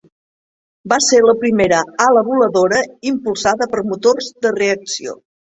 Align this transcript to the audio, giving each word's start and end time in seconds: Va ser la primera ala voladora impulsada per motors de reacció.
Va 0.93 0.97
ser 1.07 1.19
la 1.25 1.35
primera 1.43 1.81
ala 2.07 2.23
voladora 2.31 2.81
impulsada 3.11 3.69
per 3.75 3.85
motors 3.93 4.33
de 4.47 4.57
reacció. 4.59 5.17